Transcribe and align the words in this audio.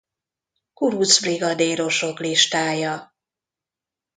Kuruc 0.73 1.19
brigadérosok 1.21 2.19
listája 2.19 3.13